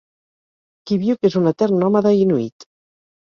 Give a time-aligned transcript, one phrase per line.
[0.91, 2.67] Kiviuq és un etern nòmada inuit.